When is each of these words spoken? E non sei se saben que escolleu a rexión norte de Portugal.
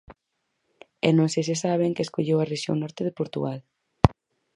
E 1.07 1.09
non 1.17 1.27
sei 1.33 1.43
se 1.49 1.55
saben 1.63 1.93
que 1.95 2.05
escolleu 2.07 2.37
a 2.39 2.49
rexión 2.53 2.77
norte 2.83 3.01
de 3.07 3.15
Portugal. 3.19 3.59